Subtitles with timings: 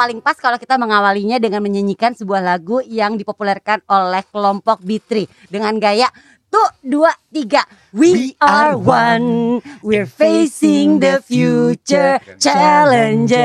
[0.00, 5.76] Paling pas kalau kita mengawalinya dengan menyanyikan sebuah lagu yang dipopulerkan oleh kelompok B3 dengan
[5.76, 6.08] gaya
[6.48, 13.36] tuh dua tiga we, are one we're facing the future challenges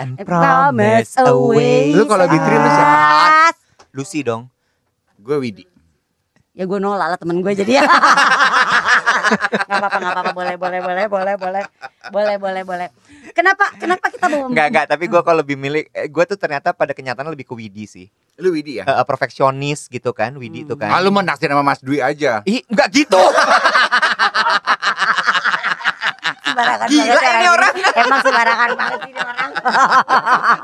[0.00, 3.52] And promise away Lu kalau B3 lu siapa?
[3.92, 4.48] Lucy dong.
[5.20, 5.68] Gue Widi.
[6.58, 7.86] ya gue nolak lah temen gue jadi ya
[9.08, 11.62] nggak apa-apa nggak apa-apa boleh boleh boleh boleh boleh
[12.12, 12.88] boleh boleh boleh
[13.32, 16.72] kenapa kenapa kita mau Enggak enggak, tapi gue kalau lebih milih eh, gue tuh ternyata
[16.72, 18.06] pada kenyataan lebih ke Widi sih.
[18.40, 18.84] Lu Widi ya?
[18.86, 20.88] Eh, perfeksionis gitu kan, Widi itu kan.
[20.90, 22.40] Ah, lu mau naksir sama Mas Dwi aja.
[22.48, 23.18] Ih, enggak gitu.
[26.58, 27.74] sembarangan Gila banget ini orang.
[27.94, 29.50] emang sembarangan banget ini orang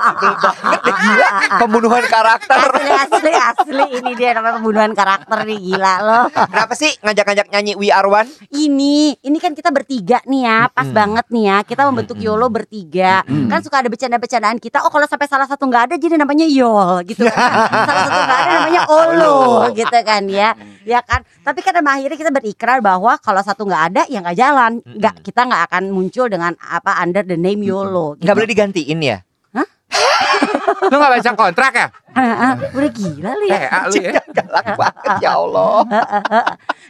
[0.05, 1.29] Sebel banget deh, gila.
[1.57, 2.59] Pembunuhan karakter.
[2.75, 7.73] asli asli asli ini dia namanya pembunuhan karakter nih gila loh Kenapa sih ngajak-ngajak nyanyi
[7.75, 8.27] We Are One?
[8.51, 10.97] ini ini kan kita bertiga nih ya pas Mm-mm.
[10.97, 12.27] banget nih ya kita membentuk Mm-mm.
[12.27, 13.47] YOLO bertiga Mm-mm.
[13.47, 17.05] kan suka ada bercanda-bercandaan kita oh kalau sampai salah satu nggak ada jadi namanya YOL
[17.05, 17.39] gitu kan
[17.89, 19.39] salah satu nggak ada namanya OLO
[19.73, 20.51] gitu kan ya
[20.83, 24.73] ya kan tapi kan akhirnya kita berikrar bahwa kalau satu nggak ada ya nggak jalan
[24.85, 28.25] nggak kita nggak akan muncul dengan apa under the name YOLO gitu.
[28.25, 29.19] Enggak boleh digantiin ya?
[30.91, 31.87] Lu gak baca kontrak ya?
[32.15, 34.13] Ah, ah, udah gila lu ya Eh, lu ya?
[34.37, 35.83] Galak banget ya Allah.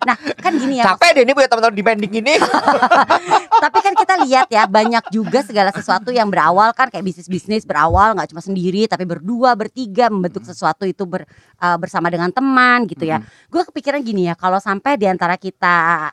[0.04, 2.34] nah kan gini ya Capek deh ini punya teman-teman dibanding ini.
[3.64, 8.12] Tapi kan kita lihat ya banyak juga segala sesuatu yang berawal kan kayak bisnis-bisnis berawal
[8.12, 11.24] nggak cuma sendiri tapi berdua bertiga membentuk sesuatu itu ber-
[11.60, 13.20] uh, bersama dengan teman gitu ya.
[13.48, 16.08] Gue kepikiran gini ya kalau sampai di antara kita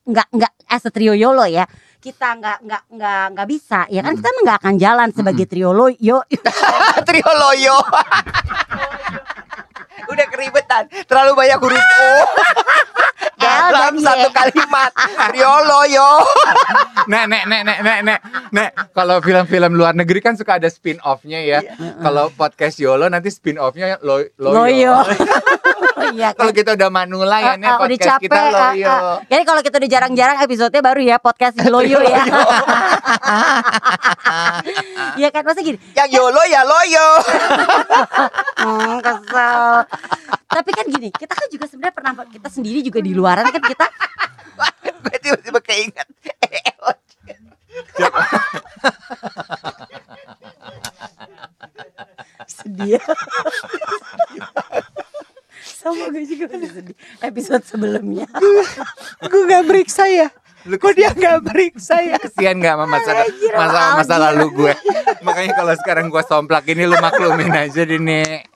[0.00, 1.64] nggak nggak as a trio yolo ya
[2.00, 5.70] kita nggak nggak nggak nggak bisa ya kan kita emang nggak akan jalan sebagai trio
[5.76, 6.24] lo yo
[7.06, 7.76] Trio loyo.
[10.10, 12.10] Udah keribetan, terlalu banyak huruf O.
[13.40, 14.04] Dalam dan Y.
[14.04, 14.90] satu kalimat.
[15.32, 16.10] Trio loyo.
[17.10, 18.20] Nek, nek, nek, nek, nek, nek,
[18.52, 18.70] nek.
[18.92, 21.58] Kalau film-film luar negeri kan suka ada spin off-nya ya.
[21.98, 25.00] Kalau podcast Yolo nanti spin off-nya lo, loyo.
[26.10, 26.38] Iya kan.
[26.40, 28.22] Kalau kita udah manula ya, nek Ah, ah, udah podcast capek.
[28.26, 28.94] kita ah, loyo.
[29.26, 32.22] Jadi kalau kita udah jarang-jarang episodenya baru ya podcast loyo ya.
[35.16, 35.76] Iya kan masa gini.
[35.92, 37.08] Yang yolo ya loyo.
[38.56, 39.62] Hmm, kesel.
[40.46, 43.86] Tapi kan gini, kita kan juga sebenarnya pernah kita sendiri juga di luaran kan kita
[45.00, 46.06] Gue tiba-tiba keinget.
[52.50, 53.00] sedih.
[55.90, 58.30] Sama gue juga udah sedih episode sebelumnya.
[59.30, 60.30] Gue gak beriksa ya.
[60.70, 62.14] Kok dia gak beriksa ya?
[62.14, 63.10] Kesian gak sama masa
[63.58, 64.72] masa masa lalu gue.
[65.26, 68.46] Makanya kalau sekarang gue somplak ini lu maklumin aja deh nek.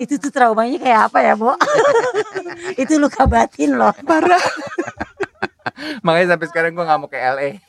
[0.00, 1.52] Itu tuh traumanya kayak apa ya, Bo?
[2.82, 3.92] Itu luka batin loh.
[4.08, 4.40] Parah.
[6.06, 7.60] Makanya sampai sekarang gue gak mau ke LA.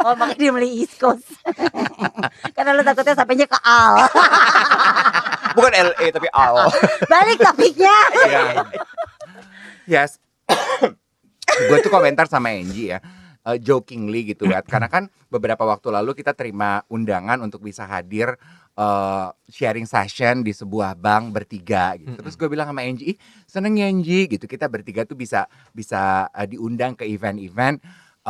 [0.00, 1.28] Oh, makanya dia beli East Coast.
[2.56, 4.08] Karena lu takutnya sampainya ke Al.
[5.60, 6.54] Bukan LA tapi Al.
[7.12, 7.96] Balik topiknya.
[8.24, 8.42] Iya.
[9.84, 10.16] Yes.
[11.68, 12.98] gue tuh komentar sama Angie ya.
[13.40, 18.36] eh, jokingly gitu ya karena kan beberapa waktu lalu kita terima undangan untuk bisa hadir
[18.74, 23.76] eh, sharing session di sebuah bank bertiga gitu terus gue bilang sama Angie "Ih, seneng
[23.76, 27.80] ya Angie gitu kita bertiga tuh bisa bisa eh, diundang ke event-event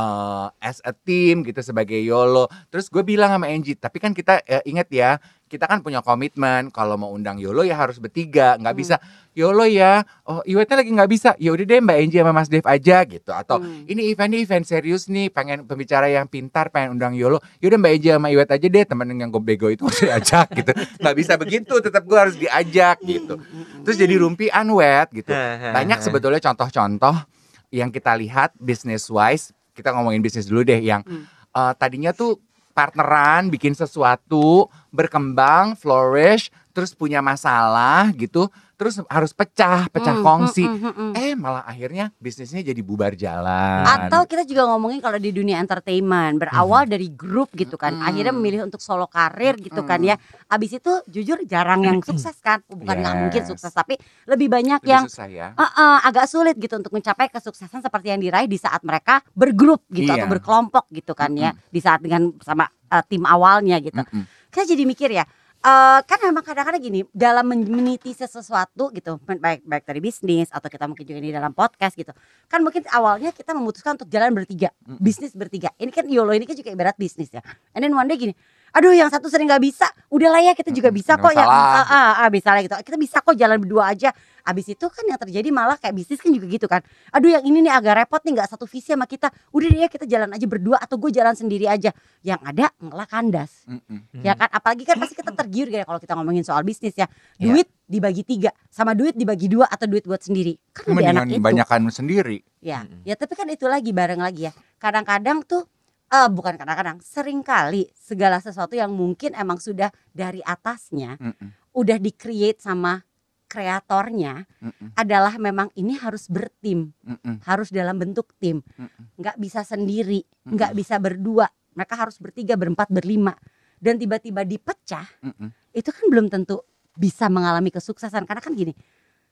[0.00, 2.48] eh, as a team gitu sebagai YOLO.
[2.68, 5.10] Terus gue bilang sama Angie tapi kan kita eh, ingat ya
[5.44, 8.80] kita kan punya komitmen kalau mau undang YOLO ya harus bertiga nggak Hmm.
[8.80, 8.96] bisa.
[9.32, 10.00] YOLO ya?
[10.24, 11.30] Oh Iwetnya lagi nggak bisa?
[11.36, 13.30] Ya udah deh Mbak Angie sama Mas Dev aja gitu.
[13.30, 13.82] Atau Hmm.
[13.84, 17.42] ini event ini event serius nih pengen pembicara yang pintar pengen undang YOLO.
[17.58, 20.70] Yaudah Mbak Angie sama Iwet aja deh temen yang gue bego itu harus diajak gitu.
[20.96, 23.34] Nggak bisa begitu tetap gue harus diajak gitu.
[23.82, 25.34] terus jadi rumpi unwed gitu.
[25.68, 27.26] Banyak sebetulnya contoh-contoh
[27.70, 31.24] yang kita lihat business wise kita ngomongin bisnis dulu deh yang Hmm.
[31.50, 32.38] eh, tadinya tuh
[32.70, 38.46] partneran bikin sesuatu berkembang flourish terus punya masalah gitu,
[38.80, 40.64] terus harus pecah, pecah Hmm, kongsi.
[40.64, 41.12] hmm, hmm, hmm.
[41.12, 43.84] Eh malah akhirnya bisnisnya jadi bubar jalan.
[43.84, 48.08] Atau kita juga ngomongin kalau di dunia entertainment berawal dari grup gitu kan, Mhm.
[48.08, 50.08] akhirnya memilih untuk solo karir gitu kan Mhm.
[50.08, 50.16] ya.
[50.48, 53.50] Abis itu jujur jarang yang sukses kan, bukan nggak mungkin Yes.
[53.52, 55.52] sukses tapi lebih banyak Lebih yang susah ya.
[55.52, 59.84] eh, eh, agak sulit gitu untuk mencapai kesuksesan seperti yang diraih di saat mereka bergrup
[59.88, 60.24] gitu Iya.
[60.24, 64.00] atau berkelompok gitu kan ya, di saat dengan sama eh, tim awalnya gitu.
[64.00, 64.24] Mm-mm.
[64.50, 65.22] Kita jadi mikir ya.
[65.60, 70.72] Eh kan memang kadang-kadang gini dalam men- meniti sesuatu gitu baik baik dari bisnis atau
[70.72, 72.16] kita mungkin juga di dalam podcast gitu
[72.48, 75.68] kan mungkin awalnya kita memutuskan untuk jalan bertiga bisnis bertiga.
[75.76, 77.44] Ini kan YOLO ini kan juga ibarat bisnis ya.
[77.76, 78.32] And then one day gini
[78.70, 79.86] aduh yang satu sering nggak bisa.
[80.10, 81.82] Udah lah ya kita juga bisa kok masalah.
[81.82, 82.74] ah, ah, ah, bisa lah gitu.
[82.74, 84.10] Kita bisa kok jalan berdua aja.
[84.40, 86.80] Abis itu kan yang terjadi malah kayak bisnis kan juga gitu kan.
[87.12, 89.28] Aduh yang ini nih agak repot nih nggak satu visi sama kita.
[89.52, 91.92] Udah deh ya kita jalan aja berdua atau gue jalan sendiri aja.
[92.24, 93.68] Yang ada malah kandas.
[93.68, 94.24] Mm-mm.
[94.24, 94.48] ya kan?
[94.50, 97.06] Apalagi kan pasti kita tergiur ya kalau kita ngomongin soal bisnis ya.
[97.36, 97.52] Iya.
[97.52, 100.56] duit dibagi tiga sama duit dibagi dua atau duit buat sendiri.
[100.72, 101.42] Kan lebih enak itu.
[101.42, 102.38] Banyakan sendiri.
[102.60, 103.08] ya Mm-mm.
[103.08, 104.52] ya tapi kan itu lagi bareng lagi ya.
[104.80, 105.68] Kadang-kadang tuh
[106.10, 111.70] eh bukan kadang-kadang sering kali segala sesuatu yang mungkin emang sudah dari atasnya Mm-mm.
[111.70, 112.98] udah di create sama
[113.46, 114.98] kreatornya Mm-mm.
[114.98, 117.46] adalah memang ini harus bertim Mm-mm.
[117.46, 119.22] harus dalam bentuk tim Mm-mm.
[119.22, 120.58] nggak bisa sendiri Mm-mm.
[120.58, 121.46] nggak bisa berdua
[121.78, 123.34] mereka harus bertiga berempat berlima
[123.78, 125.54] dan tiba-tiba dipecah Mm-mm.
[125.70, 126.58] itu kan belum tentu
[126.98, 128.74] bisa mengalami kesuksesan karena kan gini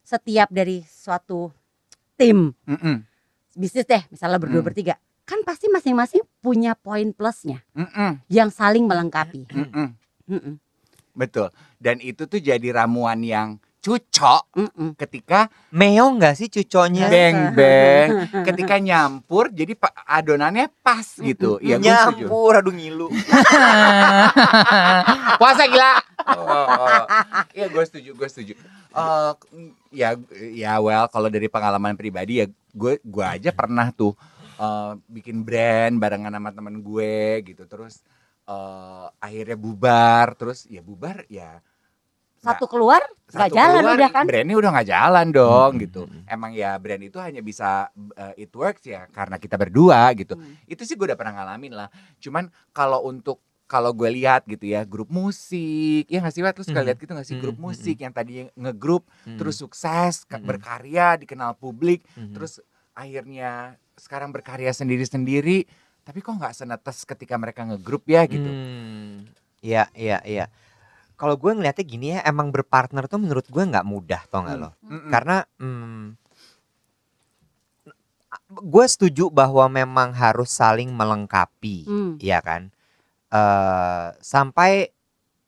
[0.07, 1.51] setiap dari suatu
[2.15, 3.03] tim Mm-mm.
[3.59, 4.69] bisnis deh misalnya berdua Hmm.
[4.71, 4.95] bertiga
[5.29, 8.17] kan pasti masing-masing punya poin plusnya Mm-mm.
[8.33, 9.93] yang saling melengkapi Mm-mm.
[10.25, 10.57] Mm-mm,
[11.13, 11.53] Betul.
[11.77, 14.91] Dan itu tuh jadi ramuan yang cucok mm-mm.
[14.99, 17.09] ketika Meo nggak sih cuconya?
[17.09, 18.09] beng beng
[18.45, 21.61] ketika nyampur jadi adonannya pas gitu.
[21.61, 22.25] Iya, gue setuju.
[22.27, 23.09] Nyampur, aduh ngilu.
[25.41, 25.93] Puasa gila.
[26.29, 27.05] Oh,
[27.55, 28.53] Iya, gue setuju, gue setuju.
[28.93, 29.33] Eh,
[29.95, 30.19] ya,
[30.53, 34.13] ya well, kalau dari pengalaman pribadi ya, gue, gue aja pernah tuh
[34.59, 37.65] eh, bikin brand barengan sama temen gue gitu.
[37.65, 38.03] Terus
[38.45, 41.63] eh, akhirnya bubar, terus ya bubar ya
[42.39, 43.03] satu keluar
[43.35, 46.25] nggak jalan keluar, udah kan brandnya udah nggak jalan dong Hmm, gitu hmm, hmm.
[46.31, 50.55] emang ya brand itu hanya bisa uh, it works ya karena kita berdua gitu Hmm.
[50.65, 51.91] itu sih gue udah pernah ngalamin lah
[52.23, 56.55] cuman kalau untuk kalau gue lihat gitu ya grup musik ya nggak sih Wat?
[56.55, 56.87] lu suka Hmm.
[56.87, 59.03] lihat gitu nggak sih grup musik yang tadinya ngegrup
[59.35, 62.63] terus sukses ka- berkarya dikenal publik terus
[62.95, 65.67] akhirnya sekarang berkarya sendiri-sendiri
[66.03, 69.29] tapi kok nggak senetes ketika mereka ngegrup ya gitu Hmm,
[69.59, 70.47] Iya, iya, iya.
[71.19, 74.65] Kalau gue ngeliatnya gini ya, emang berpartner tuh menurut gue nggak mudah, tau nggak Hmm.
[74.65, 74.71] lo?
[74.87, 75.11] Mm-mm.
[75.11, 76.05] Karena hmm,
[78.55, 82.15] gue setuju bahwa memang harus saling melengkapi, Hmm.
[82.23, 82.71] ya kan?
[83.29, 84.89] eh sampai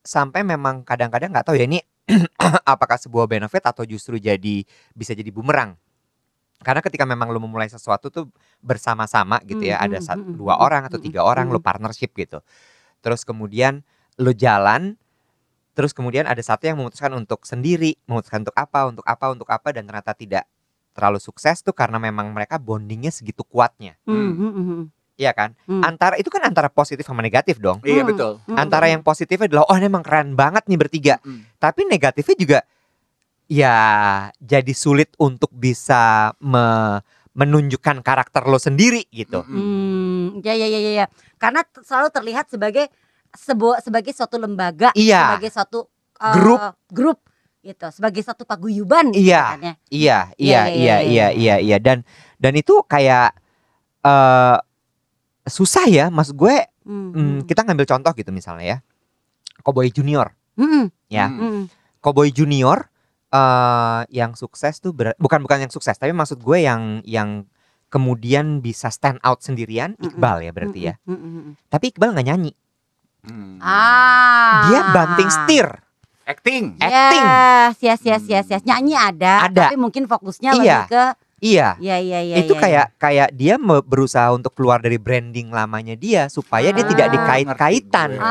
[0.05, 1.81] sampai memang kadang-kadang nggak tahu ya ini
[2.69, 5.81] apakah sebuah benefit atau justru jadi bisa jadi bumerang.
[6.61, 8.29] Karena ketika memang lo memulai sesuatu tuh
[8.61, 11.49] bersama-sama gitu ya, Hmm, ada hmm, sat- hmm, dua hmm, orang atau hmm, tiga orang
[11.49, 11.65] lo hmm.
[11.65, 12.45] partnership gitu.
[13.01, 13.81] Terus kemudian
[14.21, 15.01] lo jalan,
[15.73, 19.73] terus kemudian ada satu yang memutuskan untuk sendiri, memutuskan untuk apa, untuk apa, untuk apa
[19.73, 20.45] dan ternyata tidak
[20.93, 24.83] terlalu sukses tuh karena memang mereka bondingnya segitu kuatnya, Hmm, hmm, hmm,
[25.17, 25.57] iya kan?
[25.65, 25.81] Hmm.
[25.81, 27.81] Antara itu kan antara positif sama negatif dong.
[27.87, 28.11] iya Hmm.
[28.13, 28.95] betul hmm, Antara hmm.
[28.99, 31.41] yang positifnya adalah oh ini emang keren banget nih bertiga, Mm.
[31.57, 32.59] tapi negatifnya juga
[33.51, 33.77] ya
[34.39, 39.43] jadi sulit untuk bisa me- menunjukkan karakter lo sendiri gitu.
[39.43, 41.07] Hmm, ya ya ya ya ya.
[41.35, 42.87] Karena selalu terlihat sebagai
[43.31, 45.35] sebuah sebagai suatu lembaga, Iya.
[45.35, 45.81] sebagai suatu
[46.21, 46.61] eh, Grup.
[46.91, 47.19] grup
[47.63, 49.45] gitu, sebagai satu paguyuban gitu Iya.
[49.57, 49.57] ya.
[49.57, 51.77] Iya, Iya, iya, iya, iya, iya, iya, iya, iya.
[51.79, 52.03] Dan
[52.37, 53.35] dan itu kayak
[54.01, 54.59] eh
[55.47, 56.57] susah ya, maksud gue.
[56.85, 58.79] Hmm, hmm, kita ngambil contoh gitu misalnya ya,
[59.63, 61.31] Cowboy Junior, hmm, ya.
[61.31, 61.39] Hmm.
[61.39, 61.63] hmm,
[62.03, 62.90] Cowboy Junior
[63.31, 67.47] eh yang sukses tuh ber- bukan bukan yang sukses, tapi maksud gue yang yang
[67.87, 69.95] kemudian bisa stand out sendirian.
[69.97, 70.95] Iqbal ya berarti ya.
[71.03, 71.53] hmm, hmm, hmm.
[71.67, 72.53] Tapi Iqbal nggak nyanyi,
[73.21, 73.61] Hmm.
[73.61, 74.67] Ah.
[74.67, 75.69] dia banting setir.
[76.23, 77.27] acting acting.
[77.27, 78.63] Yes, yes, yes, yes, yes.
[78.63, 79.67] Nyanyi ada, Ada.
[79.67, 80.57] tapi mungkin fokusnya Iya.
[80.57, 81.05] lebih ke
[81.41, 81.69] Iya.
[81.81, 82.37] ya ya ya.
[82.39, 87.07] itu ya, kayak kayak dia berusaha untuk keluar dari branding lamanya dia supaya dia tidak
[87.09, 87.13] Ah.
[87.13, 88.11] dikait-kaitan.
[88.15, 88.23] Ya.
[88.23, 88.31] Ah,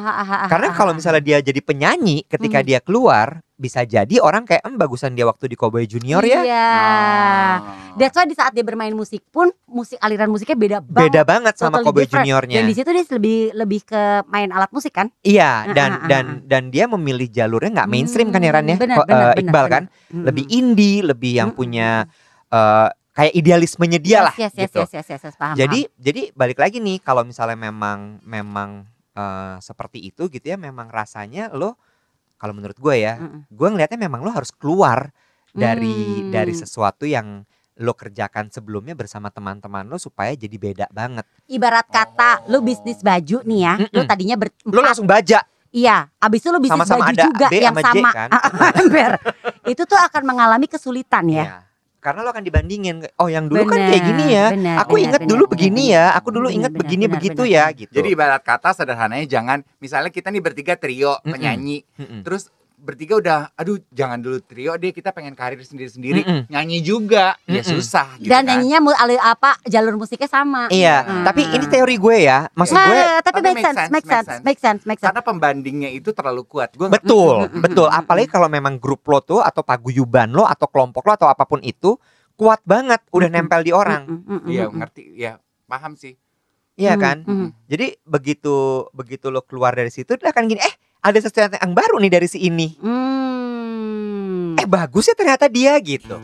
[0.00, 0.96] ah, ah, ah, Karena ah, kalau ah.
[0.96, 2.66] misalnya dia jadi penyanyi ketika Hmm.
[2.66, 6.42] dia keluar bisa jadi orang kayak em bagusan dia waktu di Cowboy Junior ya.
[6.42, 6.68] Iya.
[6.74, 7.56] Ah.
[7.94, 10.98] That's why di saat dia bermain musik pun musik aliran musiknya beda banget.
[11.06, 12.26] Beda banget sama Totally Cowboy different.
[12.26, 12.56] Juniornya.
[12.58, 15.06] Dan di situ dia lebih lebih ke main alat musik kan?
[15.22, 16.36] Iya, dan Ah, ah, ah, dan ah.
[16.50, 18.58] dan dia memilih jalurnya nggak mainstream kan ya ya?
[18.58, 19.70] Hmm, benar, Ko- benar, eh, benar, Iqbal benar.
[19.70, 20.24] kan Hmm.
[20.26, 21.88] lebih indie, lebih yang Hmm, punya
[22.50, 24.82] eh, kayak idealismenya dia lah yes, yes, gitu.
[24.82, 29.56] Yes, yes, yes, yes, paham, Jadi jadi balik lagi nih kalau misalnya memang memang eh,
[29.62, 31.78] seperti itu gitu ya memang rasanya lo
[32.44, 33.48] kalau menurut gue ya, Mm-mm.
[33.48, 35.08] gue ngelihatnya memang lo harus keluar
[35.48, 36.28] dari Hmm.
[36.28, 37.40] dari sesuatu yang
[37.74, 41.24] lo kerjakan sebelumnya bersama teman-teman lo supaya jadi beda banget.
[41.46, 44.04] Ibarat kata lu bisnis baju nih ya, lu Mm-mm.
[44.04, 44.84] tadinya Lo berempat.
[44.84, 45.40] langsung baja.
[45.70, 48.10] Iya, abis itu lu bisnis Sama-sama baju ada juga B yang sama J sama.
[48.12, 48.28] kan?
[48.78, 49.10] Ember.
[49.64, 51.34] itu tuh akan mengalami kesulitan ya.
[51.40, 51.56] Iya.
[52.04, 54.46] Karena lo akan dibandingin, oh yang dulu kan kayak Bener, gini ya.
[54.52, 55.96] bener, Aku bener, ingat bener, dulu bener, begini bener.
[55.96, 56.04] ya.
[56.20, 57.80] Aku dulu Bener, ingat bener, begini bener, begitu bener, ya bener.
[57.80, 57.92] gitu.
[57.96, 61.32] Jadi ibarat kata sederhananya jangan misalnya kita nih bertiga trio Mm-mm.
[61.32, 62.20] penyanyi, Mm-mm.
[62.20, 62.52] terus
[62.84, 66.52] bertiga udah aduh jangan dulu trio deh kita pengen karir sendiri-sendiri, Mm-mm.
[66.52, 67.72] nyanyi juga ya Mm-mm.
[67.72, 68.60] susah gitu Dan kan.
[68.60, 68.84] nyanyinya
[69.18, 70.68] apa jalur musiknya sama.
[70.68, 71.24] Iya, Hmm.
[71.24, 72.44] tapi ini teori gue ya.
[72.52, 74.42] Maksud Nah, gue tapi Tapi make sense, sense, make sense, sense.
[74.44, 75.08] make sense, make sense.
[75.08, 76.76] Karena pembandingnya itu terlalu kuat.
[76.76, 77.88] Gue betul, betul.
[77.88, 81.64] Apalagi kalau memang grup lo tuh atau paguyuban lo atau kelompok lo atau apa pun
[81.64, 81.96] itu
[82.36, 84.04] kuat banget, udah nempel di orang.
[84.04, 84.74] Mm, mm, mm, Iya mm.
[84.76, 85.32] ngerti, ya
[85.64, 86.18] paham sih.
[86.74, 87.16] Iya Mm, kan?
[87.22, 87.48] mm.
[87.70, 88.54] Jadi begitu
[88.90, 92.24] begitu lo keluar dari situ dia akan gini, eh ada sesuatu yang baru nih dari
[92.24, 92.72] si ini.
[92.80, 94.56] Hmm.
[94.56, 96.16] Eh bagus ya ternyata dia gitu.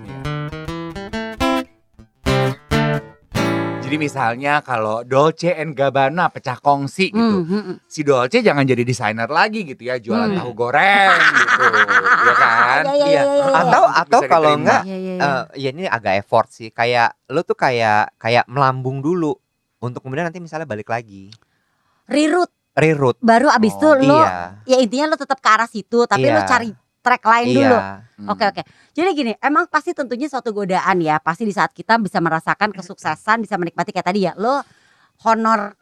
[3.80, 7.18] Jadi misalnya kalau Dolce and Gabbana pecah kongsi gitu.
[7.18, 7.76] Hmm, hmm, hmm.
[7.90, 10.38] Si Dolce jangan jadi desainer lagi gitu ya, jualan Hmm.
[10.38, 11.64] tahu goreng gitu.
[12.30, 12.82] ya kan?
[12.87, 13.22] Iya, iya, Iya.
[13.26, 13.50] iya, iya.
[13.50, 15.26] Atau atau Bisa kalau enggak Iya, iya, iya.
[15.26, 16.70] eh ya ini agak effort sih.
[16.70, 19.34] Kayak lo tuh kayak kayak melambung dulu
[19.82, 21.26] untuk kemudian nanti misalnya balik lagi.
[22.06, 23.18] Reroute Reroute.
[23.20, 24.64] baru abis itu Oh, lu Iya.
[24.64, 26.49] ya intinya lu tetap ke arah situ tapi lu Iya.
[26.49, 26.68] cari
[27.00, 27.56] track lain Iya.
[27.56, 27.76] dulu.
[28.20, 28.28] Hmm.
[28.28, 28.62] Oke oke.
[28.92, 31.16] Jadi gini, emang pasti tentunya suatu godaan ya.
[31.16, 34.37] Pasti di saat kita bisa merasakan kesuksesan, bisa menikmati kayak tadi ya.
[34.37, 34.60] Lo
[35.25, 35.79] honor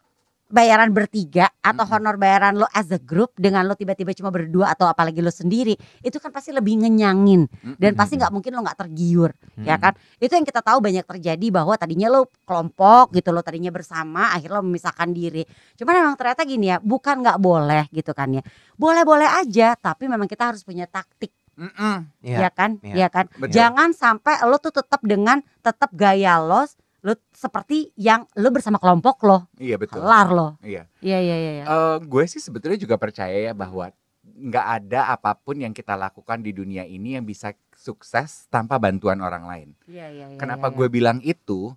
[0.49, 4.89] bayaran bertiga atau honor bayaran lo as a group dengan lo tiba-tiba cuma berdua atau
[4.89, 7.45] apalagi lo sendiri, itu kan pasti lebih ngenyangin
[7.77, 9.83] dan pasti nggak mungkin lo nggak tergiur, ya Mm.
[9.85, 9.93] kan?
[10.17, 14.57] Itu yang kita tahu banyak terjadi bahwa tadinya lo kelompok gitu lo tadinya bersama, akhirnya
[14.59, 15.45] lo memisahkan diri.
[15.77, 18.43] Cuman memang ternyata gini ya, bukan nggak boleh gitu kan ya.
[18.81, 22.07] Boleh-boleh aja, tapi memang kita harus punya taktik Mm-mm.
[22.23, 22.47] Iya.
[22.47, 22.95] ya kan Iya.
[22.95, 23.51] ya kan Betul.
[23.51, 26.63] jangan sampai lo tuh tetap dengan tetap gaya lo
[27.09, 30.05] lo seperti yang lo bersama kelompok lo Iya betul.
[30.05, 30.85] kelar lo Iya.
[31.01, 31.65] iya iya iya iya.
[31.65, 33.89] Eh, gue sih sebetulnya juga percaya ya bahwa
[34.29, 39.19] nggak ada apa pun yang kita lakukan di dunia ini yang bisa sukses tanpa bantuan
[39.19, 39.69] orang lain.
[39.89, 41.73] Iya, iya, iya, Kenapa iya, gue bilang itu?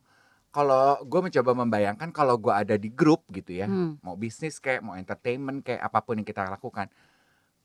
[0.51, 3.65] Kalau gue mencoba membayangkan kalau gue ada di grup gitu iya.
[3.65, 6.91] ya, Hmm, mau bisnis kayak mau entertainment kayak apa pun yang kita lakukan.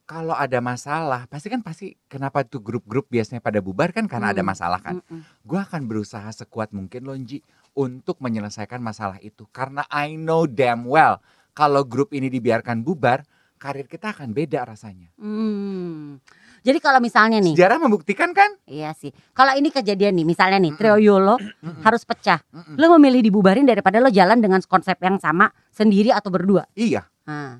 [0.07, 4.39] Kalau ada masalah, pasti kan pasti kenapa tuh grup-grup biasanya pada bubar kan karena ada
[4.39, 4.49] Hmm.
[4.49, 5.03] masalah kan.
[5.03, 5.21] mm, mm.
[5.43, 7.43] Gue akan berusaha sekuat mungkin Lonji
[7.75, 11.19] untuk menyelesaikan masalah itu karena I know damn well
[11.51, 13.27] kalau grup ini dibiarkan bubar,
[13.59, 15.11] karir kita akan beda rasanya.
[15.19, 16.23] Hmm.
[16.63, 18.55] Jadi kalau misalnya nih, Sejarah membuktikan kan?
[18.63, 19.11] iya sih.
[19.31, 20.79] Kalau ini kejadian nih, misalnya nih, Mm-mm.
[20.79, 21.83] trio Yolo Mm-mm.
[21.83, 22.39] harus pecah.
[22.75, 26.63] Lo memilih dibubarin daripada lo jalan dengan konsep yang sama sendiri atau berdua.
[26.73, 27.07] Iya.
[27.23, 27.59] Nah.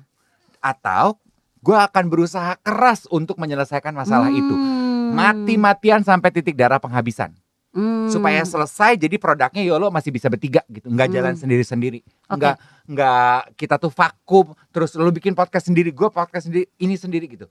[0.60, 1.20] Atau
[1.58, 4.54] gue akan berusaha keras untuk menyelesaikan masalah itu.
[4.54, 5.12] Hmm.
[5.12, 7.34] Mati-matian sampai titik darah penghabisan.
[7.68, 8.08] Hmm.
[8.08, 11.42] supaya selesai jadi produknya Yolo masih bisa bertiga gitu nggak jalan Hmm.
[11.44, 12.40] sendiri-sendiri Oke.
[12.40, 12.56] nggak
[12.88, 17.44] nggak kita tuh vakum terus lu bikin podcast sendiri gue podcast sendiri ini sendiri gitu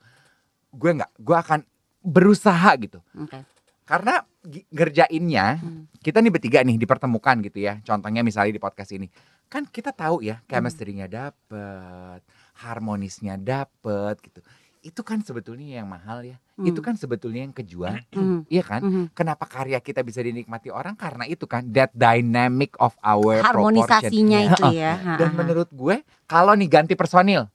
[0.68, 1.60] gue nggak gue akan
[2.02, 3.46] berusaha gitu Oke.
[3.86, 4.26] karena
[4.68, 5.86] ngerjainnya Hmm.
[6.02, 9.06] kita nih bertiga nih dipertemukan gitu ya contohnya misalnya di podcast ini
[9.46, 10.50] kan kita tahu ya Hmm.
[10.50, 12.20] chemistry-nya dapet
[12.58, 14.40] harmonisnya dapet gitu
[14.80, 16.66] itu kan sebetulnya yang mahal ya Hmm.
[16.66, 18.42] itu kan sebetulnya yang kejual Hmm.
[18.46, 19.04] iya kan Mhm.
[19.12, 20.92] Kenapa karya kita bisa dinikmati orang?
[20.92, 23.46] Karena itu kan that dynamic of our proportion.
[23.78, 24.92] harmonisasinya itu ya.
[25.22, 27.46] Dan menurut gue kalau nih ganti personil,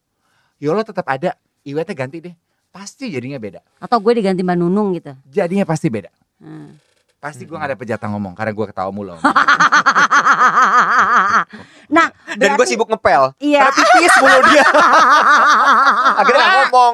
[0.57, 2.31] Yolo tetap ada, Iwetnya ganti deh,
[2.69, 3.60] pasti jadinya beda.
[3.77, 5.12] atau gue diganti Mbak Nunung gitu.
[5.25, 6.07] Jadinya pasti beda.
[6.39, 6.79] Hmm.
[7.24, 9.15] Pasti gue gak ada pejatah ngomong karena gue ketawa mulu.
[11.96, 13.32] nah, Dan gue sibuk ngepel.
[13.39, 13.63] Iya.
[13.63, 14.68] Karena pipis mulu dia.
[16.20, 16.94] Akhirnya gak ngomong.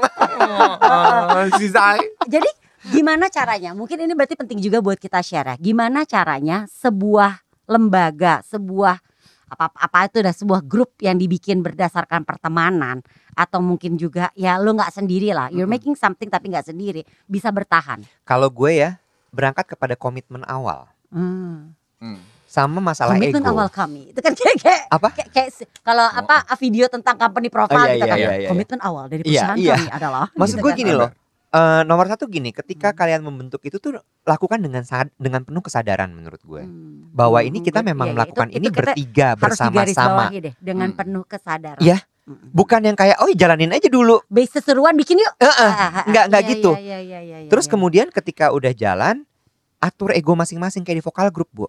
[1.58, 1.98] si Zai.
[2.30, 2.46] Jadi
[2.94, 3.74] gimana caranya?
[3.74, 5.56] Mungkin ini berarti penting juga buat kita share ya.
[5.58, 9.02] Gimana caranya sebuah lembaga, sebuah
[9.50, 13.02] apa apa itu dah sebuah grup yang dibikin berdasarkan pertemanan
[13.34, 15.50] atau mungkin juga ya lu nggak sendiri lah.
[15.50, 18.06] You're making something tapi nggak sendiri bisa bertahan.
[18.30, 20.90] Kalau gue ya berangkat kepada komitmen awal.
[21.10, 21.74] Hmm.
[21.98, 22.20] Hmm.
[22.46, 23.52] Sama masalah Komitmen ego.
[23.52, 25.10] awal kami itu kan kayak, kayak Apa?
[25.12, 26.18] kayak, kayak kalau Oh.
[26.18, 28.50] apa video tentang company profile Oh, iya, gitu iya, kan iya, iya.
[28.50, 29.76] komitmen awal dari Iya, perusahaan iya.
[29.76, 30.80] kami adalah Maksud gitu gue kan.
[30.80, 31.10] gini loh.
[31.50, 32.98] eh, nomor satu gini, ketika Hmm.
[32.98, 36.62] kalian membentuk itu tuh lakukan dengan sad- dengan penuh kesadaran menurut gue.
[36.62, 37.10] Hmm.
[37.10, 38.18] Bahwa Hmm, ini kita gue- memang iya, iya.
[38.18, 40.24] melakukan Itu- ini itu kita bertiga harus bersama-sama.
[40.32, 40.98] deh dengan Hmm.
[40.98, 41.82] penuh kesadaran.
[41.82, 41.98] Iya.
[42.30, 44.22] Bukan yang kayak oh jalanin aja dulu.
[44.28, 45.34] Base seruan bikin yuk.
[45.38, 45.70] Ah, ah.
[46.06, 46.72] nggak- nggak Iya, gitu.
[46.74, 47.72] iya, iya, iya, iya, Terus iya.
[47.74, 49.26] kemudian ketika udah jalan
[49.78, 51.66] atur ego masing-masing kayak di vokal grup, Bu.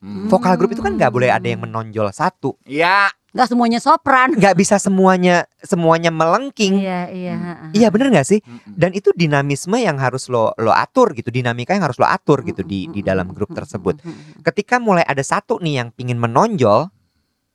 [0.00, 0.28] Hmm.
[0.28, 2.60] Vokal grup itu kan nggak boleh ada yang menonjol satu.
[2.64, 4.32] Ya, nggak semuanya sopran.
[4.40, 6.76] nggak bisa semuanya semuanya melengking.
[6.76, 7.34] Iya, iya.
[7.72, 8.40] Iya bener nggak sih?
[8.40, 8.74] Mm-mm.
[8.74, 12.60] Dan itu dinamisme yang harus lo lo atur gitu, dinamika yang harus lo atur gitu
[12.60, 14.02] di di dalam grup tersebut.
[14.42, 16.90] Ketika mulai ada satu nih yang pingin menonjol,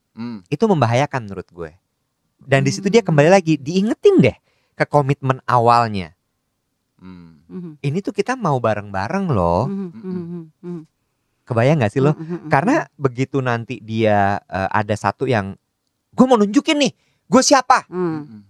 [0.10, 0.44] Mm.
[0.50, 1.72] itu membahayakan menurut gue.
[2.40, 4.38] Dan di situ dia kembali lagi diingetin deh
[4.74, 6.16] ke komitmen awalnya.
[7.00, 7.32] Mm.
[7.50, 9.66] Mhm, Ini tuh kita mau bareng-bareng loh.
[9.66, 10.82] mhm, mhm.
[11.48, 12.14] Kebayang nggak sih lo?
[12.14, 15.58] Mhm, Karena begitu nanti dia eh, ada satu yang
[16.14, 16.94] gue mau nunjukin nih,
[17.26, 17.90] gue siapa?
[17.90, 18.42] mhm, Mm.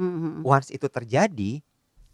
[0.00, 0.40] mhm, mhm.
[0.42, 1.60] Once itu terjadi,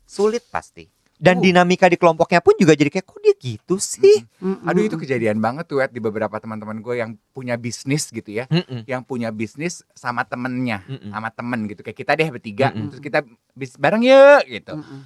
[0.03, 0.89] sulit pasti.
[1.16, 1.42] Dan Oh.
[1.45, 4.26] dinamika di kelompoknya pun juga jadi kayak kok dia gitu sih?
[4.42, 8.26] Mhm, Aduh itu kejadian banget tuh Wet, di beberapa teman-teman gue yang punya bisnis gitu
[8.26, 11.14] ya, Mm-mm, yang punya bisnis sama temennya, mm-mm.
[11.14, 12.90] sama temen gitu kayak kita deh bertiga, Mm-mm.
[12.90, 13.19] terus kita
[13.54, 14.75] bis bareng yuk gitu.
[14.83, 14.99] Mhm.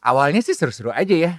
[0.00, 1.32] Awalnya sih seru-seru aja ya,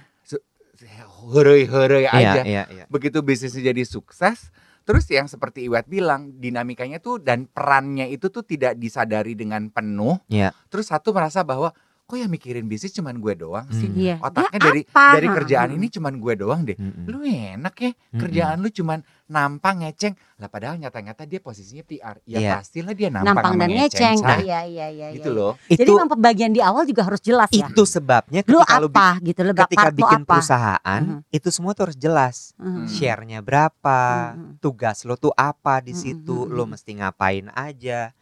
[1.26, 2.42] hurry-hurry Iya, aja.
[2.44, 2.84] iya, iya.
[2.86, 4.50] Begitu bisnisnya jadi sukses,
[4.86, 10.20] terus yang seperti Iwet bilang, dinamikanya tuh dan perannya itu tuh tidak disadari dengan penuh.
[10.30, 10.54] Iya.
[10.70, 11.74] Terus satu merasa bahwa
[12.06, 13.90] kok yang mikirin bisnis cuman gue doang sih.
[13.90, 13.98] Hmm.
[13.98, 14.16] Iya.
[14.22, 15.06] Otaknya Dia dari apa?
[15.12, 16.78] dari kerjaan ini cuman gue doang deh.
[16.78, 17.02] Mm-mm.
[17.04, 18.20] Lu enak ya, Mm-mm.
[18.22, 20.14] kerjaan lu cuman nampang ngeceng.
[20.38, 22.22] Lah padahal nyata-nyata dia posisinya PR.
[22.24, 22.52] Ya Iya.
[22.56, 24.16] pastilah dia nampang, nampang dan ngeceng.
[24.16, 24.38] Say.
[24.40, 25.06] Iya, iya, iya.
[25.12, 25.38] gitu iya.
[25.42, 25.52] loh.
[25.66, 27.66] Itu Jadi memang pembagian di awal juga harus jelas ya.
[27.66, 30.30] itu sebabnya Lu ketika lu apa gitu, lu ketika part lu bikin apa.
[30.30, 31.20] perusahaan Mhm.
[31.28, 32.36] itu semua tuh harus jelas.
[32.56, 32.86] Mhm.
[32.86, 34.00] Share-nya berapa,
[34.32, 34.62] Mhm.
[34.62, 36.70] tugas lo tuh apa di Mhm, situ, mhm, lo mhm.
[36.70, 38.14] mesti ngapain aja.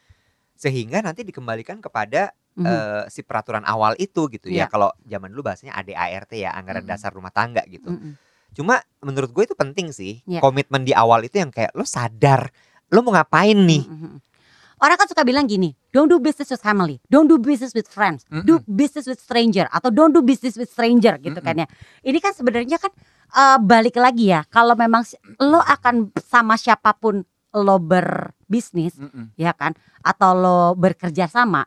[0.54, 2.66] Sehingga nanti dikembalikan kepada Mhm.
[2.66, 4.66] eh, si peraturan awal itu gitu ya.
[4.66, 4.66] Iya.
[4.70, 6.90] Kalau zaman dulu bahasanya ADART ya, anggaran Mhm.
[6.90, 7.90] dasar rumah tangga gitu.
[7.90, 8.14] Mhm.
[8.54, 10.22] Cuma menurut gue itu penting sih.
[10.22, 10.38] Iya.
[10.38, 12.46] Komitmen di awal itu yang kayak lo sadar
[12.94, 13.82] lo mau ngapain nih.
[13.82, 14.22] Mhm.
[14.78, 18.26] Orang kan suka bilang gini, don't do business with family, don't do business with friends,
[18.44, 21.66] do business with stranger atau don't do business with stranger gitu kan ya.
[22.02, 22.90] Ini kan sebenarnya kan
[23.34, 25.02] eh, balik lagi ya, kalau memang
[25.42, 27.22] lo akan sama siapa pun
[27.54, 29.30] lo berbisnis Mm-mm.
[29.38, 31.62] ya kan atau lo bekerja sama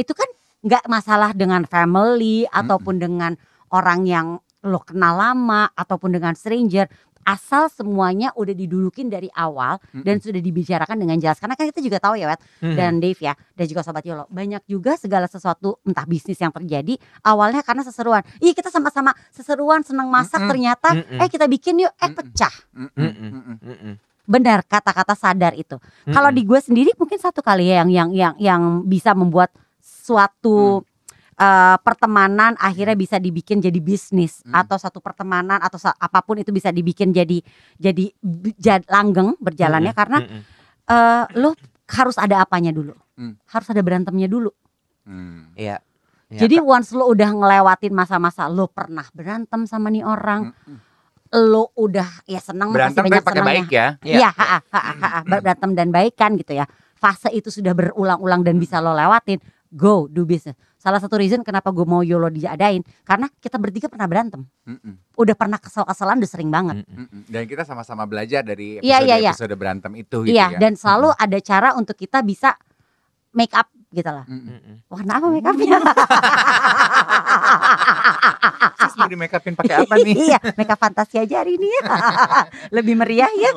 [0.00, 0.26] itu kan
[0.60, 3.32] nggak masalah dengan family ataupun dengan
[3.70, 4.26] orang yang
[4.60, 6.84] lo kenal lama ataupun dengan stranger
[7.22, 11.96] asal semuanya udah didudukin dari awal dan sudah dibicarakan dengan jelas karena kan kita juga
[11.96, 12.74] tahu ya Wet Mhm.
[12.74, 16.96] dan Dave ya dan juga sobat Yolo banyak juga segala sesuatu entah bisnis yang terjadi
[17.22, 20.50] awalnya karena seseruan iya kita sama-sama seseruan senang masak Mm-mm.
[20.50, 21.20] ternyata Mm-mm.
[21.20, 22.54] eh kita bikin yuk eh pecah.
[22.72, 22.96] Mm-mm.
[22.96, 23.56] Mm-mm.
[23.60, 23.94] Mm-mm.
[24.24, 25.76] benar kata-kata sadar itu
[26.06, 29.52] kalau di gue sendiri mungkin satu kali ya yang yang yang yang bisa membuat
[30.10, 30.82] suatu
[31.32, 34.52] eh, pertemanan akhirnya bisa dibikin jadi bisnis Hmm.
[34.56, 37.40] atau satu pertemanan atau sa- apa pun itu bisa dibikin jadi
[37.76, 38.12] jadi
[38.56, 39.96] jad- langgeng berjalannya Mm-mm.
[39.96, 40.42] karena Mm-mm.
[40.84, 41.54] eh, lo
[41.88, 43.38] harus ada apanya dulu Hmm.
[43.46, 44.50] harus ada berantemnya dulu
[45.00, 45.48] Hmm.
[45.54, 45.80] Iya.
[46.28, 50.78] Ya, jadi once lo udah ngelewatin masa-masa lo pernah berantem sama nih orang Mm-mm.
[51.32, 53.54] lo udah ya senang Berantem masih tapi pakai senangnya.
[53.56, 53.86] baik ya.
[54.04, 54.28] Iya.
[54.28, 56.66] Ha, ha, ha, ha, ha, berantem dan baikan gitu ya.
[56.92, 59.40] Fase itu sudah berulang-ulang dan bisa lo lewatin.
[59.70, 60.58] Go do business.
[60.74, 64.42] Salah satu reason kenapa gue mau YOLO diadain karena kita bertiga pernah berantem.
[64.66, 64.98] Mm-mm.
[65.14, 66.82] Udah pernah kesel-keselan udah sering banget.
[66.90, 67.30] Mm-mm.
[67.30, 69.30] Dan kita sama-sama belajar dari Iya, iya, iya.
[69.30, 70.58] episode-episode berantem itu gitu Iya, ya.
[70.58, 72.58] dan selalu ada cara untuk kita bisa
[73.30, 74.26] make up gitu lah.
[74.26, 74.58] Mm-mm.
[74.58, 74.76] Mm-mm.
[74.90, 75.78] Warna apa make upnya?
[78.80, 80.14] Sis mau di make upin pakai apa nih?
[80.34, 81.82] iya, make up fantasi aja hari ini ya.
[82.76, 83.50] Lebih meriah ya.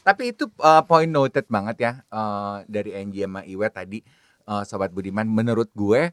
[0.00, 4.00] Tapi itu uh, point noted banget ya uh, dari Angie sama Iwe tadi
[4.48, 6.10] uh, sobat Budiman menurut gue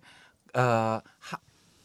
[0.53, 0.99] uh,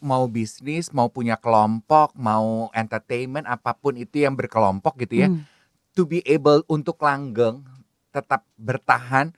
[0.00, 5.28] mau bisnis, mau punya kelompok, mau entertainment apa pun itu yang berkelompok gitu ya.
[5.28, 5.44] Hmm.
[5.94, 7.62] To be able untuk langgeng,
[8.10, 9.30] tetap bertahan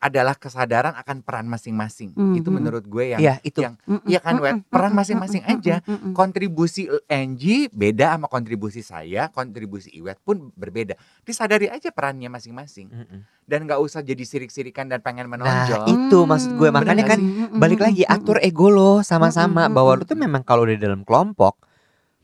[0.00, 2.16] adalah kesadaran akan peran masing-masing.
[2.16, 2.56] Hmm, Itu hmm.
[2.56, 3.60] menurut gue yang Iya, itu.
[3.60, 5.84] yang Mm-mm, Iya kan, mm-mm, Peran masing-masing aja.
[5.84, 6.12] mm-mm.
[6.12, 10.96] kontribusi Angie beda sama kontribusi saya, kontribusi Iwet pun berbeda.
[11.20, 13.20] Disadari aja perannya masing-masing Mm-mm.
[13.44, 15.84] dan nggak usah jadi sirik-sirikan dan pengen Nah, menonjol.
[15.86, 19.90] itu maksud gue makanya bener kan Mm-mm, balik lagi atur ego lo sama-sama Mm-mm, bahwa
[19.94, 21.60] lo tuh memang kalau di dalam kelompok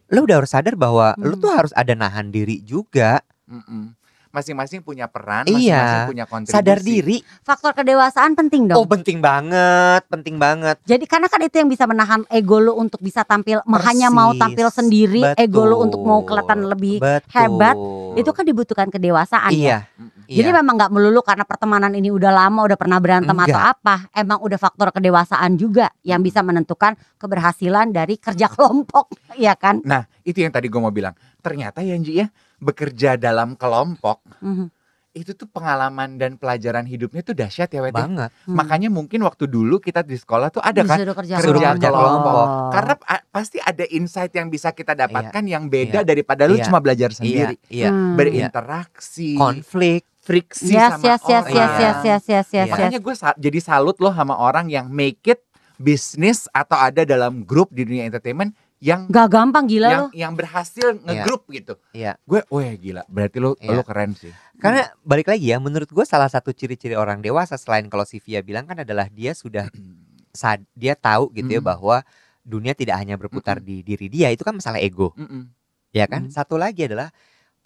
[0.06, 1.42] lo udah harus sadar bahwa lo Mm.
[1.42, 3.95] tuh harus ada nahan diri juga Mm-mm.
[4.36, 5.56] Masing-masing punya peran, Iya.
[5.80, 6.52] masing-masing punya kontribusi.
[6.52, 8.76] sadar diri Faktor kedewasaan penting dong.
[8.76, 13.00] oh penting banget penting banget Jadi karena kan itu yang bisa menahan ego lo untuk
[13.00, 14.42] bisa tampil hanya mau Persis.
[14.44, 16.28] tampil sendiri, ego lo untuk mau Betul.
[16.28, 17.32] kelihatan lebih Betul.
[17.32, 17.76] hebat,
[18.14, 19.56] itu kan dibutuhkan kedewasaan ya.
[19.56, 19.78] iya.
[20.26, 20.58] Jadi iya.
[20.58, 23.72] memang nggak melulu karena pertemanan ini udah lama, udah pernah berantem atau Enggak.
[23.78, 29.06] apa, emang udah faktor kedewasaan juga yang bisa menentukan keberhasilan dari kerja kelompok,
[29.38, 29.80] ya kan?
[29.86, 31.14] Nah, itu yang tadi gue mau bilang.
[31.38, 32.26] Ternyata ya Angie ya,
[32.58, 34.66] bekerja dalam kelompok Mhm.
[35.12, 37.88] itu tuh pengalaman dan pelajaran hidupnya tuh dahsyat ya, Wet.
[37.88, 37.96] ya.
[37.96, 38.52] banget Hmm.
[38.52, 41.72] Makanya mungkin waktu dulu kita di sekolah tuh ada kan Disuruh kerja, Suruh kelompok.
[41.72, 42.46] kerja kelompok.
[42.70, 46.06] Karena a- pasti ada insight yang bisa kita dapatkan yang beda Iya.
[46.06, 46.64] daripada lu Iya.
[46.64, 47.54] cuma belajar iya sendiri.
[47.66, 48.12] iya Hmm.
[48.14, 51.30] Berinteraksi, konflik friksi Yes, sama yes, orang.
[51.30, 52.66] yes, yes, yes, yes, yes, yes.
[52.68, 55.40] Makanya gue jadi salut loh sama orang yang make it
[55.76, 60.08] bisnis atau ada dalam grup di dunia entertainment yang Gak gampang gila yang lo.
[60.12, 61.80] yang berhasil ngegrup gitu.
[61.90, 62.20] Iya.
[62.22, 63.02] Gue, wah gila.
[63.08, 63.72] Berarti lo Iya.
[63.72, 64.32] lo keren sih.
[64.56, 68.40] Karena balik lagi ya, menurut gue salah satu ciri-ciri orang dewasa selain kalau si Via
[68.40, 69.68] bilang kan adalah dia sudah
[70.32, 71.72] sad, dia tahu gitu ya Mm-mm.
[71.72, 72.04] bahwa
[72.40, 75.48] dunia tidak hanya berputar di diri dia, itu kan masalah ego, Mm-mm.
[75.90, 76.28] ya kan?
[76.28, 76.32] Mm.
[76.32, 77.08] Satu lagi adalah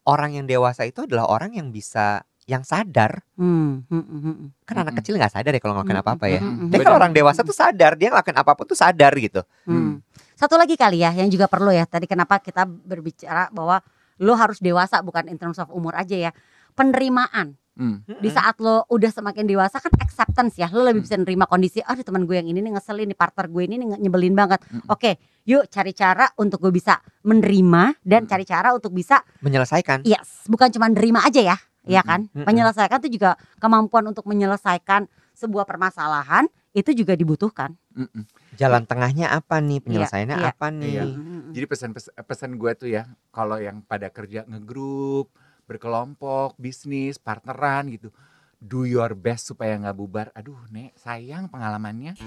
[0.06, 3.22] orang yang dewasa itu adalah orang yang bisa yang sadar.
[3.38, 4.46] Hmm, hmm, hmm, hmm.
[4.64, 6.40] Kan anak kecil nggak sadar ya kalau ngelakuin apa-apa ya.
[6.42, 9.44] Tapi kalau orang dewasa tuh sadar, dia ngelakuin apa pun tuh sadar gitu.
[9.62, 10.02] Hmm.
[10.40, 11.84] Satu lagi kali ya yang juga perlu ya.
[11.84, 13.84] Tadi kenapa kita berbicara bahwa
[14.24, 16.32] lo harus dewasa bukan in terms of umur aja ya.
[16.72, 17.60] Penerimaan.
[17.76, 18.08] Mm.
[18.24, 20.72] Di saat lo udah semakin dewasa kan acceptance ya.
[20.72, 21.84] Lo lebih bisa nerima kondisi.
[21.84, 24.64] Aduh teman gue yang ini nih ngeselin nih partner gue ini nih nyebelin banget.
[24.64, 24.88] Mm-mm.
[24.88, 28.28] Oke, yuk cari cara untuk gue bisa menerima dan Mm.
[28.32, 30.08] cari cara untuk bisa menyelesaikan.
[30.08, 31.56] yes, bukan cuma nerima aja ya.
[31.84, 32.32] Iya kan?
[32.32, 32.48] Mm-mm.
[32.48, 35.04] Menyelesaikan itu juga kemampuan untuk menyelesaikan
[35.36, 37.76] sebuah permasalahan itu juga dibutuhkan.
[37.92, 38.24] Mm-mm.
[38.58, 39.78] Jalan tengahnya apa nih?
[39.82, 40.90] Penyelesaiannya iya, apa nih?
[40.90, 41.04] iya.
[41.50, 45.30] Jadi pesan pesan gue tuh ya, kalau yang pada kerja ngegrup,
[45.70, 48.10] berkelompok, bisnis, partneran gitu,
[48.58, 50.26] do your best supaya nggak bubar.
[50.34, 52.18] Aduh, nek sayang pengalamannya.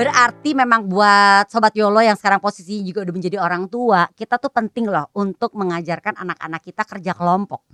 [0.00, 4.48] Berarti memang buat sobat Yolo yang sekarang posisi juga udah menjadi orang tua, kita tuh
[4.48, 7.68] penting loh untuk mengajarkan anak-anak kita kerja kelompok.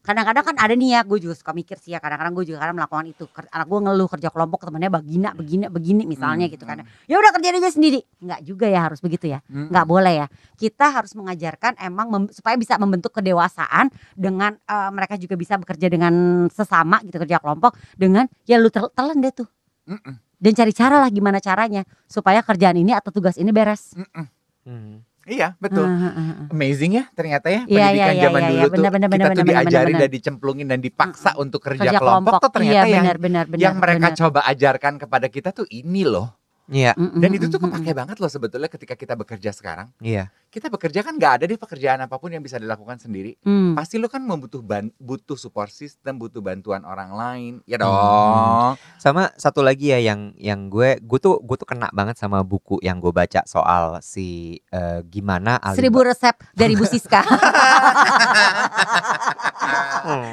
[0.00, 2.80] Kadang-kadang kan ada nih ya, gue juga suka mikir sih ya, kadang-kadang gue juga kadang
[2.80, 3.28] melakukan itu.
[3.52, 6.80] Anak gue ngeluh kerja kelompok temennya begina, begini, begini misalnya Hmm, gitu kan.
[7.04, 8.00] Ya udah kerjain aja sendiri.
[8.24, 9.44] Enggak juga ya harus begitu ya.
[9.44, 9.68] Mm-mm.
[9.68, 10.26] nggak boleh ya.
[10.56, 15.92] Kita harus mengajarkan emang mem- supaya bisa membentuk kedewasaan dengan eh, mereka juga bisa bekerja
[15.92, 16.14] dengan
[16.48, 19.48] sesama gitu kerja kelompok dengan ya lu tel- telan deh tuh
[19.84, 20.27] Mm-mm.
[20.38, 23.94] Dan cari cara lah gimana caranya supaya kerjaan ini atau tugas ini beres.
[23.98, 24.26] Mm-mm.
[24.64, 24.94] Hmm.
[25.28, 25.84] Iya, betul.
[25.84, 26.54] Ah, ah, ah.
[26.56, 29.08] Amazing ya ternyata ya Iya, pendidikan iya, iya, zaman iya, dulu iya, tuh benar, benar,
[29.08, 30.00] kita benar, tuh benar, benar, diajarin benar.
[30.00, 33.60] dan dicemplungin dan dipaksa untuk kerja, Kerja kelompok, tuh ternyata iya, yang benar, benar, benar,
[33.60, 34.20] yang mereka benar.
[34.24, 36.32] coba ajarkan kepada kita tuh ini loh.
[36.68, 39.50] Iya, Mm, Dan mm, itu tuh mm, mm, kepake banget loh sebetulnya ketika kita bekerja
[39.50, 39.88] sekarang.
[39.98, 40.28] iya.
[40.46, 43.36] Kita bekerja kan nggak ada deh pekerjaan apa pun yang bisa dilakukan sendiri.
[43.38, 43.72] mm.
[43.72, 47.52] Pasti lo kan membutuh ban- butuh support system, butuh bantuan orang lain.
[47.64, 48.76] Ya dong.
[48.96, 52.80] Sama satu lagi ya yang yang gue gue tuh gue tuh kena banget sama buku
[52.80, 54.28] yang gue baca soal si
[54.68, 55.76] eh, gimana Alibaba.
[55.78, 57.20] Seribu resep dari Bu Siska.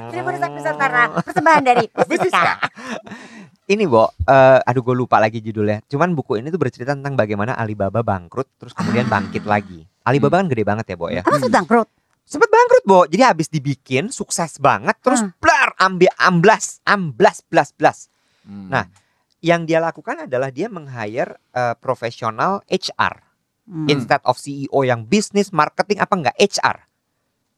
[0.09, 2.53] Seribu resep Nusantara persembahan dari Bu Siska.
[3.65, 5.81] Ini Bo, eh, aduh gue lupa lagi judulnya.
[5.89, 9.81] Cuman buku ini tuh bercerita tentang bagaimana Alibaba bangkrut terus kemudian bangkit lagi.
[10.05, 11.25] Alibaba kan gede banget ya Bo ya.
[11.25, 11.89] Apa sih bangkrut?
[12.21, 13.09] Sempet bangkrut Bo.
[13.09, 15.33] Jadi habis dibikin sukses banget terus Ah.
[15.41, 17.97] blar ambil amblas, amblas blas blas.
[18.45, 18.69] Hmm.
[18.69, 18.85] Nah,
[19.45, 23.21] Yang dia lakukan adalah dia meng-hire eh, profesional HR
[23.69, 23.85] Hmm.
[23.85, 26.77] instead of CEO yang bisnis marketing apa enggak HR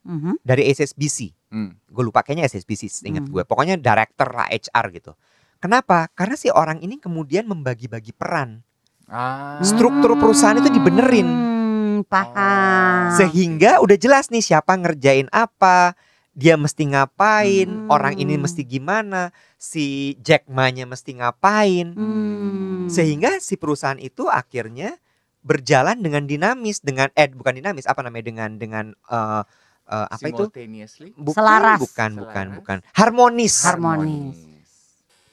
[0.04, 0.43] Mhm.
[0.43, 1.32] dari SSBC.
[1.48, 1.80] Hmm.
[1.88, 3.32] Gue lupa kayaknya SSBC ingat Hmm.
[3.32, 3.43] gue.
[3.43, 5.15] Pokoknya director lah HR gitu.
[5.58, 6.08] Kenapa?
[6.13, 8.62] Karena si orang ini kemudian membagi-bagi peran.
[9.08, 9.58] Ah.
[9.63, 11.28] Struktur perusahaan itu dibenerin.
[11.28, 13.15] Hmm, paham.
[13.15, 15.96] Sehingga udah jelas nih siapa ngerjain apa,
[16.38, 17.89] dia mesti ngapain, Hmm.
[17.89, 21.96] orang ini mesti gimana, si Jack Ma-nya mesti ngapain.
[21.96, 22.86] Hmm.
[22.91, 25.00] Sehingga si perusahaan itu akhirnya
[25.41, 29.41] berjalan dengan dinamis dengan eh bukan dinamis apa namanya dengan dengan eh,
[29.88, 30.52] eh, apa itu?
[30.52, 31.15] Simultaneously.
[31.15, 31.80] Bukan, Selaras.
[31.80, 32.20] bukan, Selaras.
[32.28, 32.78] bukan, bukan.
[32.91, 33.56] Harmonis.
[33.63, 34.38] Harmonis.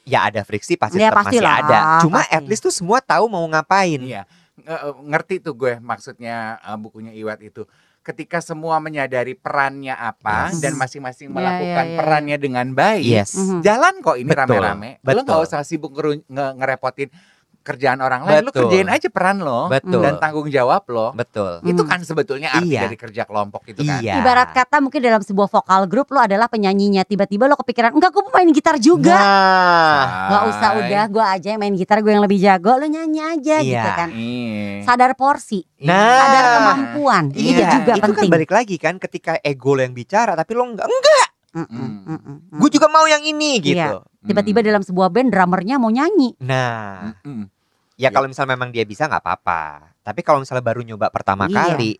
[0.05, 1.79] Ya ada friksi pasti Ya, tetap masih pastilah, ada.
[1.99, 2.31] Cuma pasti.
[2.31, 3.97] at least tuh semua tahu mau ngapain.
[3.97, 7.65] Iya, eh, ngerti tuh gue maksudnya eh, bukunya Iwat itu.
[7.99, 10.61] Ketika semua menyadari perannya apa Yes.
[10.61, 13.33] dan masing-masing Ya, melakukan ya, ya, perannya dengan baik, Yes.
[13.33, 13.59] Mhm.
[13.59, 14.89] jalan kok ini rame-rame.
[14.99, 15.25] Lo betul.
[15.25, 17.09] nggak usah sibuk ngeru- nge- ngerepotin
[17.65, 18.69] kerjaan orang lain, lo Betul.
[18.69, 19.99] kerjain aja peran lo Betul.
[19.99, 21.09] dan tanggung jawab lo.
[21.11, 21.65] Betul.
[21.65, 21.89] Itu Hmm.
[21.89, 22.85] kan sebetulnya arti Iya.
[22.85, 23.97] dari kerja kelompok itu kan.
[23.97, 24.21] Iya.
[24.21, 28.21] Ibarat kata mungkin dalam sebuah vokal grup lo adalah penyanyinya Tiba-tiba lo kepikiran Enggak gue
[28.21, 32.21] mau main gitar juga Nah, Gak usah udah gue aja yang main gitar Gue yang
[32.21, 33.63] lebih jago Lo nyanyi aja Iya.
[33.63, 34.83] gitu kan Iya.
[34.83, 35.97] Sadar porsi Nah.
[36.19, 39.91] Sadar kemampuan Itu Iya, juga itu penting kan balik lagi kan ketika ego lo yang
[39.91, 42.51] bicara tapi lo enggak, enggak, Hmm.
[42.51, 43.63] gue juga mau yang ini Iya.
[43.63, 43.97] gitu.
[44.25, 47.47] Tiba-tiba dalam sebuah band drummernya mau nyanyi Nah, Mm-mm.
[47.95, 48.09] Ya Iya.
[48.11, 49.63] kalau misalnya memang dia bisa nggak apa-apa.
[50.01, 51.55] Tapi kalau misalnya baru nyoba pertama Iya.
[51.73, 51.91] kali,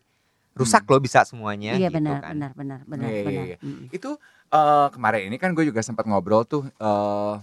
[0.52, 2.32] rusak lo bisa semuanya Iya gitu benar, kan.
[2.32, 3.56] benar benar benar Iya, iya, benar iya.
[3.60, 3.84] Mm.
[3.92, 4.10] itu
[4.48, 7.34] eh, kemarin ini kan gue juga sempat ngobrol tuh eh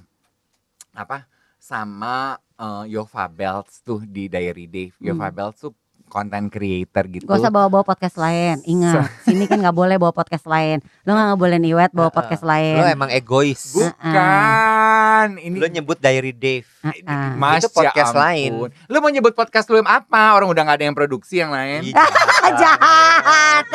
[0.94, 1.26] apa
[1.58, 4.96] sama eh, Yova Belts tuh di Diary Dave.
[5.00, 5.36] Yova Hmm.
[5.36, 5.74] Belts tuh
[6.14, 7.26] content creator gitu.
[7.26, 11.42] Gak usah bawa-bawa podcast lain Ingat Sini kan gak boleh bawa podcast lain Lo gak
[11.42, 12.18] boleh niwet bawa Heeh.
[12.22, 13.74] podcast lain Lo emang egois.
[13.74, 16.70] Bukan, ini Lo nyebut Diary Dave.
[16.86, 17.30] Heeh.
[17.34, 18.70] Mas Itu podcast ya lain.
[18.70, 20.38] Lu mau nyebut podcast lu yang apa?
[20.38, 21.90] Orang udah gak ada yang produksi yang lain.
[21.90, 22.54] Jahat.
[22.62, 23.66] Jahat.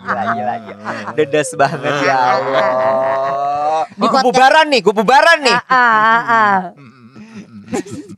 [0.00, 2.66] Gila, gila, gila, Dedes banget ya Allah.
[3.94, 5.58] Gue bubaran nih, gue bubaran nih.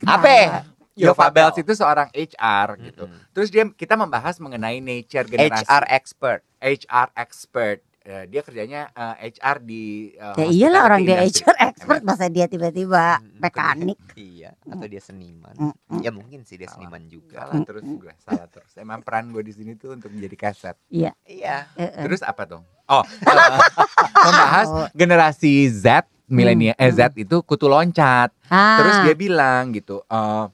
[0.07, 0.72] Apa?
[0.93, 3.03] Yova Bells itu seorang HR gitu.
[3.05, 3.33] Mm-mm.
[3.33, 6.39] Terus dia kita membahas mengenai nature generasi HR expert.
[6.57, 7.79] HR expert.
[8.03, 12.45] Eh, dia kerjanya eh, HR di eh, Ya iyalah orang dia HR expert masa dia
[12.45, 13.95] tiba-tiba mekanik.
[14.13, 15.55] Iya, atau dia seniman.
[15.55, 16.03] Mm-mm.
[16.03, 16.83] Ya mungkin sih dia Salah.
[16.83, 17.47] seniman juga.
[17.47, 18.71] Salah terus gue, salah terus.
[18.75, 20.75] Emang peran gue di sini tuh untuk menjadi kaset.
[20.91, 21.15] Iya.
[21.23, 21.63] Iya.
[22.03, 22.67] Terus apa dong?
[22.85, 23.59] Oh, eh,
[24.27, 24.87] membahas Oh.
[24.91, 28.35] generasi Z, milenial eh, Z itu kutu loncat.
[28.51, 28.83] Ah.
[28.83, 30.45] Terus dia bilang gitu, eh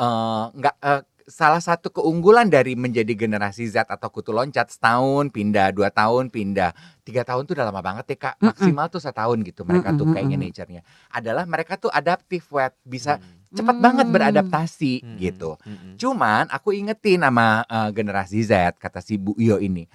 [0.00, 5.70] eh, nggak eh, salah satu keunggulan dari menjadi generasi Z atau kutu loncat setahun pindah,
[5.70, 6.74] dua tahun pindah,
[7.06, 8.34] tiga tahun tuh udah lama banget ya kak.
[8.42, 9.62] Maksimal tuh setahun gitu.
[9.62, 10.50] Mereka tuh Mm-mm, kayaknya mm-mm.
[10.50, 13.46] nature-nya adalah mereka tuh adaptif, wet, bisa Hmm.
[13.54, 14.14] cepat banget Hmm.
[14.14, 15.18] beradaptasi Hmm.
[15.18, 15.54] gitu.
[15.62, 15.94] Hmm.
[15.94, 19.86] Cuman aku ingetin sama eh, generasi Z kata si Bu Iyo ini.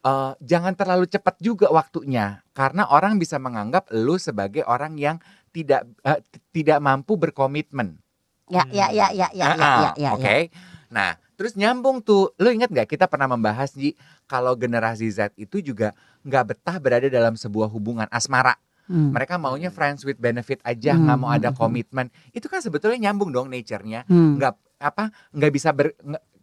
[0.00, 5.18] eh, jangan terlalu cepat juga waktunya karena orang bisa menganggap lu sebagai orang yang
[5.50, 7.98] tidak eh, t- tidak mampu berkomitmen.
[8.50, 10.26] Ya, ya, ya, ya, ya, ya, Ah, ya, ya, Oke.
[10.26, 10.38] ya.
[10.90, 12.34] Nah, terus nyambung tuh.
[12.42, 13.94] Lu ingat gak kita pernah membahas Ji
[14.26, 15.94] kalau generasi Z itu juga
[16.26, 18.58] nggak betah berada dalam sebuah hubungan asmara.
[18.90, 19.14] Hmm.
[19.14, 21.62] Mereka maunya friends with benefit aja, Hmm, nggak mau ada hmm, hmm.
[21.62, 22.06] komitmen.
[22.34, 24.02] Itu kan sebetulnya nyambung dong nature-nya.
[24.10, 24.34] Hmm.
[24.34, 25.94] Nggak apa nggak bisa ber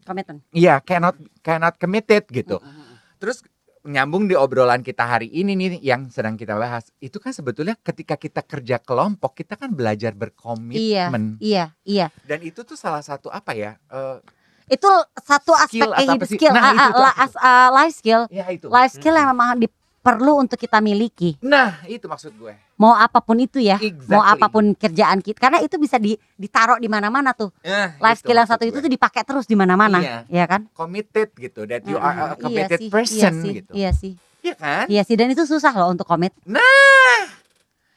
[0.07, 0.39] Komitmen.
[0.55, 2.63] Iya, cannot cannot committed gitu.
[2.63, 2.97] Hmm, hmm, hmm.
[3.19, 3.43] Terus
[3.87, 6.91] nyambung di obrolan kita hari ini nih yang sedang kita bahas.
[6.99, 11.39] Itu kan sebetulnya ketika kita kerja kelompok, kita kan belajar berkomitmen.
[11.39, 12.11] Iya, iya.
[12.27, 13.79] Dan itu tuh salah satu apa ya?
[13.87, 14.19] eh,
[14.67, 15.91] Itu satu aspek Skill
[16.27, 16.35] sih?
[16.35, 18.67] skill, Nah, ah, itu ah, tuh la- apa as- ah, life skill, ya itu.
[18.67, 21.35] life skill yang memang di- perlu untuk kita miliki.
[21.39, 22.55] Nah, itu maksud gue.
[22.75, 24.07] Mau apa pun itu ya, Exactly.
[24.07, 27.49] mau apa pun kerjaan kita, karena itu bisa di, ditaruh di mana-mana tuh.
[27.59, 28.85] Nah, Life itu skill yang satu itu gue.
[28.85, 30.17] tuh dipakai terus di mana-mana, Iya.
[30.27, 30.61] ya kan?
[30.71, 32.39] committed gitu that you are a Mm-mm.
[32.39, 33.71] committed iya sih, person iya sih, gitu.
[33.73, 34.85] Iya sih, Iya kan?
[34.87, 36.31] iya sih, dan itu susah loh untuk komit.
[36.45, 36.61] Nah,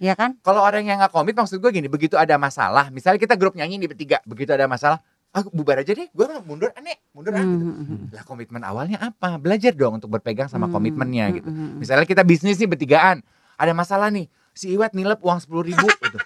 [0.00, 0.40] Iya kan?
[0.40, 3.76] kalau orang yang nggak komit maksud gue gini, begitu ada masalah, misalnya kita grup nyanyi
[3.76, 4.96] di bertiga, begitu ada masalah,
[5.30, 7.64] ah bubar aja deh, gue mau mundur aneh, mundur ah Hmm, gitu.
[7.64, 7.98] hmm, hmm.
[8.10, 9.38] Lah komitmen awalnya apa?
[9.38, 11.48] Belajar dong untuk berpegang sama Hmm, komitmennya gitu.
[11.78, 13.22] Misalnya kita bisnis nih bertigaan,
[13.54, 16.18] ada masalah nih, si Iwet nilep uang sepuluh ribu gitu.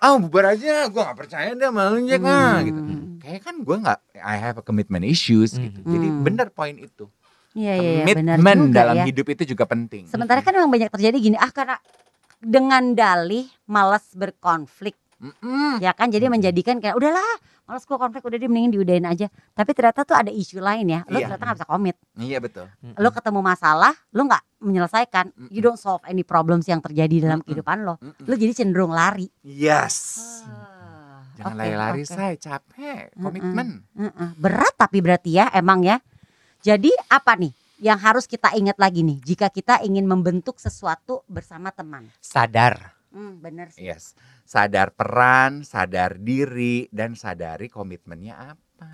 [0.00, 2.80] Ah bubar aja, gue nggak percaya deh malu Jack ah gitu.
[2.80, 3.20] Hmm.
[3.20, 5.84] Kayak kan gue nggak, I have a commitment issues gitu.
[5.84, 5.92] Hmm.
[5.92, 7.12] Jadi bener poin itu.
[7.52, 9.04] Iya, iya, iya, benar Komitmen juga dalam ya.
[9.08, 10.04] hidup itu juga penting.
[10.08, 11.76] Sementara kan memang banyak terjadi gini, ah karena
[12.36, 15.80] dengan dalih malas berkonflik, Mm-mm.
[15.80, 16.12] ya kan?
[16.12, 17.24] Jadi menjadikan kayak udahlah,
[17.66, 19.26] malas gua konflik udah dia mendingin diudahin aja.
[19.52, 21.26] Tapi ternyata tuh ada isu lain ya, lo Iya.
[21.28, 21.96] ternyata nggak bisa komit.
[22.14, 22.66] Iya betul.
[22.96, 25.50] Lo ketemu masalah, lo nggak menyelesaikan, Mm-mm.
[25.50, 27.46] you don't solve any problems yang terjadi dalam Mm-mm.
[27.50, 27.98] kehidupan lo.
[27.98, 28.24] Mm-mm.
[28.24, 29.26] Lo jadi cenderung lari.
[29.42, 30.22] Yes.
[31.36, 32.08] Oke, Jangan lari-lari oke.
[32.08, 33.12] saya capek.
[33.12, 33.84] Komitmen.
[33.92, 34.30] Heeh.
[34.34, 36.00] Berat tapi berarti ya emang ya.
[36.64, 41.68] Jadi apa nih yang harus kita ingat lagi nih jika kita ingin membentuk sesuatu bersama
[41.68, 42.08] teman?
[42.24, 42.95] Sadar.
[43.16, 43.88] Hmm, bener sih.
[43.88, 44.12] Yes.
[44.44, 48.92] Sadar peran, sadar diri, dan sadari komitmennya apa.